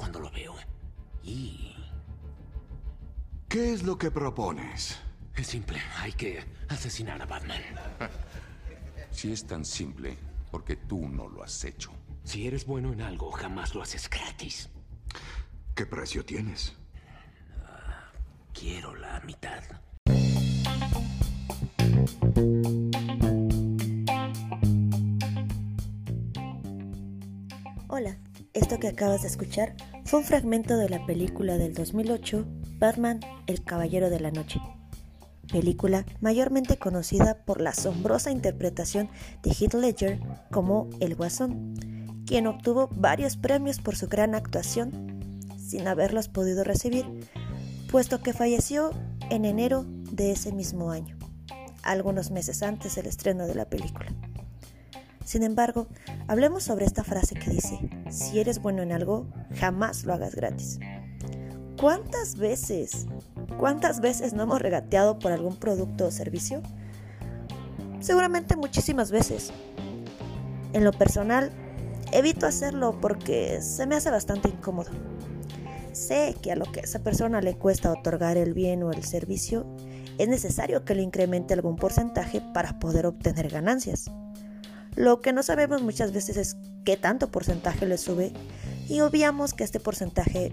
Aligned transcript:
cuando 0.00 0.18
lo 0.18 0.30
veo. 0.30 0.54
Y... 1.22 1.76
¿Qué 3.50 3.74
es 3.74 3.82
lo 3.82 3.98
que 3.98 4.10
propones? 4.10 4.98
Es 5.34 5.46
simple, 5.46 5.78
hay 5.98 6.12
que 6.12 6.42
asesinar 6.68 7.20
a 7.20 7.26
Batman. 7.26 7.60
Si 9.12 9.32
es 9.32 9.44
tan 9.44 9.64
simple, 9.64 10.16
porque 10.52 10.76
tú 10.76 11.08
no 11.08 11.28
lo 11.28 11.42
has 11.42 11.64
hecho. 11.64 11.90
Si 12.22 12.46
eres 12.46 12.64
bueno 12.64 12.92
en 12.92 13.02
algo, 13.02 13.32
jamás 13.32 13.74
lo 13.74 13.82
haces 13.82 14.08
gratis. 14.08 14.70
¿Qué 15.74 15.84
precio 15.84 16.24
tienes? 16.24 16.76
quiero 18.54 18.94
la 18.94 19.20
mitad. 19.26 19.64
Esto 28.52 28.78
que 28.78 28.88
acabas 28.88 29.22
de 29.22 29.28
escuchar 29.28 29.74
fue 30.04 30.20
un 30.20 30.24
fragmento 30.24 30.76
de 30.76 30.88
la 30.88 31.06
película 31.06 31.56
del 31.56 31.72
2008 31.74 32.46
Batman, 32.78 33.20
el 33.46 33.62
Caballero 33.62 34.10
de 34.10 34.20
la 34.20 34.30
Noche. 34.30 34.60
Película 35.52 36.04
mayormente 36.20 36.76
conocida 36.76 37.44
por 37.44 37.60
la 37.60 37.70
asombrosa 37.70 38.30
interpretación 38.30 39.08
de 39.42 39.50
Heath 39.50 39.74
Ledger 39.74 40.20
como 40.50 40.88
el 41.00 41.14
Guasón, 41.14 41.74
quien 42.26 42.46
obtuvo 42.46 42.88
varios 42.92 43.36
premios 43.36 43.78
por 43.78 43.96
su 43.96 44.08
gran 44.08 44.34
actuación 44.34 45.40
sin 45.56 45.86
haberlos 45.86 46.28
podido 46.28 46.64
recibir, 46.64 47.06
puesto 47.90 48.20
que 48.20 48.32
falleció 48.32 48.90
en 49.30 49.44
enero 49.44 49.84
de 50.10 50.32
ese 50.32 50.52
mismo 50.52 50.90
año, 50.90 51.16
algunos 51.82 52.32
meses 52.32 52.62
antes 52.62 52.96
del 52.96 53.06
estreno 53.06 53.46
de 53.46 53.54
la 53.54 53.66
película. 53.66 54.12
Sin 55.24 55.44
embargo, 55.44 55.86
hablemos 56.26 56.64
sobre 56.64 56.86
esta 56.86 57.04
frase 57.04 57.36
que 57.36 57.50
dice, 57.50 57.78
si 58.10 58.40
eres 58.40 58.60
bueno 58.60 58.82
en 58.82 58.92
algo, 58.92 59.26
jamás 59.54 60.04
lo 60.04 60.12
hagas 60.12 60.34
gratis. 60.34 60.78
¿Cuántas 61.80 62.36
veces, 62.36 63.06
cuántas 63.58 64.00
veces 64.00 64.34
no 64.34 64.42
hemos 64.42 64.60
regateado 64.60 65.18
por 65.18 65.32
algún 65.32 65.56
producto 65.56 66.06
o 66.06 66.10
servicio? 66.10 66.62
Seguramente 68.00 68.56
muchísimas 68.56 69.10
veces. 69.10 69.52
En 70.72 70.84
lo 70.84 70.92
personal, 70.92 71.50
evito 72.12 72.46
hacerlo 72.46 72.98
porque 73.00 73.62
se 73.62 73.86
me 73.86 73.96
hace 73.96 74.10
bastante 74.10 74.48
incómodo. 74.48 74.90
Sé 75.92 76.36
que 76.42 76.52
a 76.52 76.56
lo 76.56 76.64
que 76.66 76.80
a 76.80 76.84
esa 76.84 77.00
persona 77.00 77.40
le 77.40 77.56
cuesta 77.56 77.90
otorgar 77.90 78.36
el 78.36 78.54
bien 78.54 78.82
o 78.82 78.92
el 78.92 79.04
servicio, 79.04 79.66
es 80.18 80.28
necesario 80.28 80.84
que 80.84 80.94
le 80.94 81.02
incremente 81.02 81.54
algún 81.54 81.76
porcentaje 81.76 82.42
para 82.52 82.78
poder 82.78 83.06
obtener 83.06 83.48
ganancias. 83.48 84.10
Lo 84.96 85.20
que 85.20 85.32
no 85.32 85.42
sabemos 85.42 85.82
muchas 85.82 86.12
veces 86.12 86.36
es 86.36 86.56
qué 86.90 86.96
tanto 86.96 87.30
porcentaje 87.30 87.86
le 87.86 87.96
sube 87.98 88.32
y 88.88 89.00
obviamos 89.00 89.54
que 89.54 89.62
este 89.62 89.78
porcentaje 89.78 90.50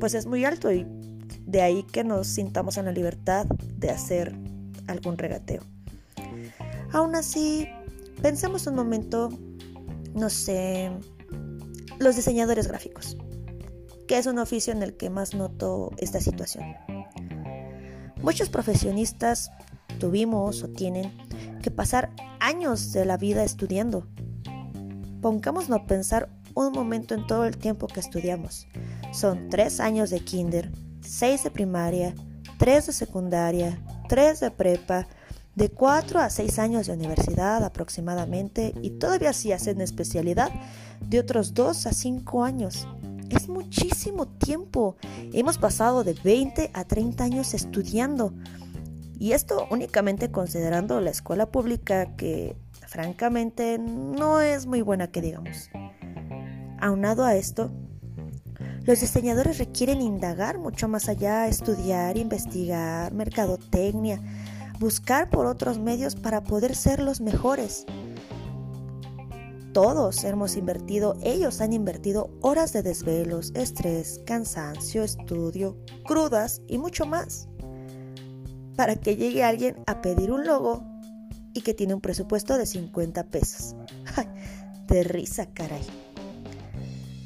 pues 0.00 0.14
es 0.14 0.26
muy 0.26 0.44
alto 0.44 0.72
y 0.72 0.84
de 1.46 1.62
ahí 1.62 1.84
que 1.84 2.02
nos 2.02 2.26
sintamos 2.26 2.76
en 2.76 2.86
la 2.86 2.90
libertad 2.90 3.46
de 3.46 3.90
hacer 3.90 4.34
algún 4.88 5.16
regateo. 5.16 5.62
Aún 6.92 7.14
así, 7.14 7.68
pensemos 8.20 8.66
un 8.66 8.74
momento, 8.74 9.28
no 10.12 10.28
sé, 10.28 10.90
los 12.00 12.16
diseñadores 12.16 12.66
gráficos, 12.66 13.16
que 14.08 14.18
es 14.18 14.26
un 14.26 14.40
oficio 14.40 14.72
en 14.72 14.82
el 14.82 14.96
que 14.96 15.08
más 15.08 15.34
noto 15.34 15.92
esta 15.98 16.20
situación. 16.20 16.64
Muchos 18.22 18.48
profesionistas 18.48 19.52
tuvimos 20.00 20.64
o 20.64 20.68
tienen 20.68 21.16
que 21.62 21.70
pasar 21.70 22.10
años 22.40 22.92
de 22.92 23.04
la 23.04 23.16
vida 23.18 23.44
estudiando. 23.44 24.08
Pongámonos 25.26 25.68
a 25.72 25.84
pensar 25.86 26.28
un 26.54 26.70
momento 26.70 27.12
en 27.12 27.26
todo 27.26 27.46
el 27.46 27.56
tiempo 27.56 27.88
que 27.88 27.98
estudiamos. 27.98 28.68
Son 29.12 29.48
tres 29.50 29.80
años 29.80 30.10
de 30.10 30.20
kinder, 30.20 30.70
seis 31.00 31.42
de 31.42 31.50
primaria, 31.50 32.14
tres 32.58 32.86
de 32.86 32.92
secundaria, 32.92 33.76
tres 34.08 34.38
de 34.38 34.52
prepa, 34.52 35.08
de 35.56 35.68
cuatro 35.68 36.20
a 36.20 36.30
seis 36.30 36.60
años 36.60 36.86
de 36.86 36.92
universidad 36.92 37.64
aproximadamente 37.64 38.72
y 38.82 38.90
todavía 38.90 39.32
si 39.32 39.50
hacen 39.50 39.80
especialidad 39.80 40.52
de 41.00 41.18
otros 41.18 41.54
dos 41.54 41.88
a 41.88 41.92
cinco 41.92 42.44
años. 42.44 42.86
Es 43.28 43.48
muchísimo 43.48 44.28
tiempo. 44.28 44.94
Hemos 45.32 45.58
pasado 45.58 46.04
de 46.04 46.12
20 46.12 46.70
a 46.72 46.84
30 46.84 47.24
años 47.24 47.52
estudiando. 47.52 48.32
Y 49.18 49.32
esto 49.32 49.66
únicamente 49.72 50.30
considerando 50.30 51.00
la 51.00 51.10
escuela 51.10 51.46
pública 51.46 52.14
que 52.14 52.54
francamente 52.86 53.78
no 53.78 54.40
es 54.40 54.66
muy 54.66 54.82
buena 54.82 55.10
que 55.10 55.20
digamos. 55.20 55.70
Aunado 56.80 57.24
a 57.24 57.34
esto, 57.34 57.70
los 58.84 59.00
diseñadores 59.00 59.58
requieren 59.58 60.00
indagar 60.00 60.58
mucho 60.58 60.88
más 60.88 61.08
allá, 61.08 61.48
estudiar, 61.48 62.16
investigar, 62.16 63.12
mercadotecnia, 63.12 64.20
buscar 64.78 65.30
por 65.30 65.46
otros 65.46 65.78
medios 65.78 66.14
para 66.14 66.44
poder 66.44 66.74
ser 66.74 67.00
los 67.00 67.20
mejores. 67.20 67.86
Todos 69.72 70.24
hemos 70.24 70.56
invertido, 70.56 71.16
ellos 71.22 71.60
han 71.60 71.72
invertido 71.72 72.30
horas 72.40 72.72
de 72.72 72.82
desvelos, 72.82 73.52
estrés, 73.54 74.20
cansancio, 74.24 75.02
estudio, 75.02 75.76
crudas 76.04 76.62
y 76.66 76.78
mucho 76.78 77.04
más 77.04 77.48
para 78.76 78.96
que 78.96 79.16
llegue 79.16 79.42
alguien 79.42 79.82
a 79.86 80.00
pedir 80.02 80.30
un 80.30 80.46
logo 80.46 80.84
y 81.56 81.62
que 81.62 81.72
tiene 81.72 81.94
un 81.94 82.02
presupuesto 82.02 82.58
de 82.58 82.66
50 82.66 83.24
pesos. 83.24 83.74
De 84.86 85.02
risa, 85.02 85.46
caray. 85.46 85.84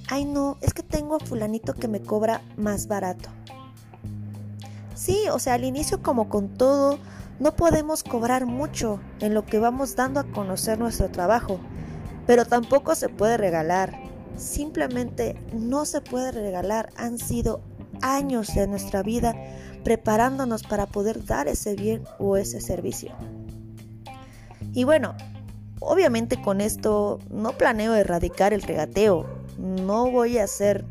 Ay, 0.08 0.24
no, 0.24 0.56
es 0.60 0.72
que 0.72 0.82
tengo 0.82 1.16
a 1.16 1.20
fulanito 1.20 1.74
que 1.74 1.88
me 1.88 2.00
cobra 2.00 2.40
más 2.56 2.86
barato. 2.86 3.28
Sí, 4.94 5.24
o 5.32 5.38
sea, 5.38 5.54
al 5.54 5.64
inicio 5.64 6.02
como 6.02 6.28
con 6.28 6.48
todo, 6.48 6.98
no 7.38 7.56
podemos 7.56 8.02
cobrar 8.02 8.46
mucho 8.46 9.00
en 9.20 9.34
lo 9.34 9.44
que 9.44 9.58
vamos 9.58 9.96
dando 9.96 10.20
a 10.20 10.24
conocer 10.24 10.78
nuestro 10.78 11.10
trabajo, 11.10 11.58
pero 12.26 12.44
tampoco 12.44 12.94
se 12.94 13.08
puede 13.08 13.36
regalar. 13.36 13.98
Simplemente 14.36 15.36
no 15.52 15.84
se 15.84 16.00
puede 16.00 16.32
regalar. 16.32 16.90
Han 16.96 17.18
sido 17.18 17.60
años 18.00 18.54
de 18.54 18.66
nuestra 18.66 19.02
vida 19.02 19.34
preparándonos 19.84 20.62
para 20.62 20.86
poder 20.86 21.24
dar 21.24 21.48
ese 21.48 21.74
bien 21.74 22.04
o 22.18 22.36
ese 22.36 22.60
servicio. 22.60 23.12
Y 24.72 24.84
bueno, 24.84 25.14
obviamente 25.80 26.40
con 26.40 26.60
esto 26.60 27.18
no 27.30 27.52
planeo 27.52 27.94
erradicar 27.94 28.52
el 28.52 28.62
regateo, 28.62 29.26
no 29.58 30.10
voy 30.10 30.38
a 30.38 30.44
hacer 30.44 30.84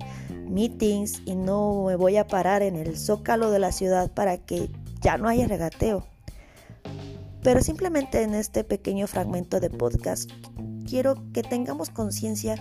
meetings 0.50 1.22
y 1.26 1.36
no 1.36 1.86
me 1.86 1.96
voy 1.96 2.18
a 2.18 2.28
parar 2.28 2.62
en 2.62 2.76
el 2.76 2.98
zócalo 2.98 3.52
de 3.52 3.60
la 3.60 3.72
ciudad 3.72 4.12
para 4.12 4.38
que 4.38 4.70
ya 5.02 5.18
no 5.18 5.28
haya 5.28 5.48
regateo. 5.48 6.06
Pero 7.42 7.62
simplemente 7.62 8.22
en 8.22 8.36
este 8.36 8.64
pequeño 8.64 9.08
fragmento 9.08 9.60
de 9.60 9.70
podcast 9.70 10.30
quiero 10.88 11.16
que 11.34 11.44
tengamos 11.44 11.90
conciencia 11.90 12.56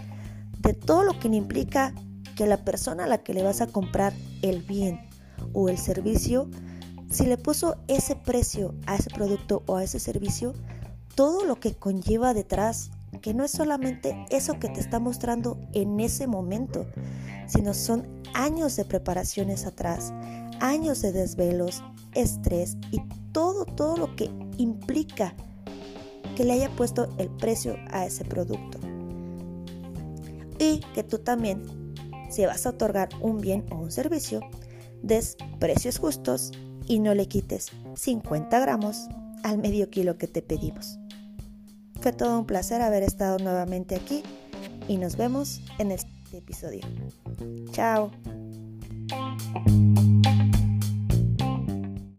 de 0.61 0.75
todo 0.75 1.03
lo 1.03 1.19
que 1.19 1.29
implica 1.29 1.95
que 2.37 2.47
la 2.47 2.65
persona 2.65 3.05
a 3.05 3.09
la 3.09 3.19
que 3.19 3.35
le 3.35 3.43
vas 3.43 3.61
a 3.61 3.67
comprar 3.67 4.13
el 4.43 4.63
bien 4.63 5.09
o 5.53 5.69
el 5.69 5.79
servicio, 5.79 6.49
si 7.11 7.27
le 7.27 7.37
puso 7.37 7.77
ese 7.89 8.15
precio 8.15 8.75
a 8.87 8.97
ese 8.97 9.11
producto 9.11 9.63
o 9.67 9.77
a 9.77 9.83
ese 9.83 9.99
servicio, 9.99 10.53
todo 11.19 11.45
lo 11.45 11.59
que 11.59 11.75
conlleva 11.75 12.33
detrás, 12.33 12.93
que 13.23 13.35
no 13.35 13.43
es 13.43 13.51
solamente 13.51 14.25
eso 14.31 14.61
que 14.61 14.69
te 14.69 14.79
está 14.79 15.01
mostrando 15.01 15.59
en 15.73 15.99
ese 15.99 16.29
momento, 16.29 16.87
sino 17.49 17.75
son 17.75 18.07
años 18.35 18.77
de 18.77 18.85
preparaciones 18.85 19.67
atrás, 19.67 20.13
años 20.61 21.03
de 21.03 21.11
desvelos, 21.11 21.83
estrés 22.15 22.77
y 22.93 23.01
todo, 23.33 23.65
todo 23.65 23.97
lo 23.97 24.15
que 24.15 24.31
implica 24.59 25.35
que 26.37 26.45
le 26.45 26.53
haya 26.53 26.71
puesto 26.77 27.09
el 27.19 27.31
precio 27.31 27.75
a 27.91 28.07
ese 28.07 28.25
producto. 28.25 28.79
Y 30.61 30.79
que 30.95 31.03
tú 31.03 31.19
también, 31.19 31.65
si 32.31 32.47
vas 32.47 32.65
a 32.65 32.71
otorgar 32.71 33.09
un 33.21 33.39
bien 33.39 33.67
o 33.73 33.75
un 33.75 33.91
servicio, 33.91 34.39
des 35.03 35.37
precios 35.59 35.99
justos 35.99 36.53
y 36.87 37.01
no 37.01 37.13
le 37.13 37.27
quites 37.27 37.73
50 37.97 38.61
gramos 38.61 39.09
al 39.43 39.59
medio 39.59 39.91
kilo 39.91 40.17
que 40.17 40.29
te 40.29 40.43
pedimos. 40.43 40.98
Fue 42.01 42.13
todo 42.13 42.39
un 42.39 42.47
placer 42.47 42.81
haber 42.83 43.03
estado 43.03 43.39
nuevamente 43.39 43.97
aquí 43.97 44.23
y 44.89 44.97
nos 44.97 45.17
vemos 45.17 45.61
en 45.79 45.93
este 45.93 46.39
episodio. 46.39 46.83
Chao. 47.73 48.11